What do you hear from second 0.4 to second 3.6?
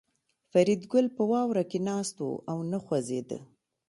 فریدګل په واوره کې ناست و او نه خوځېده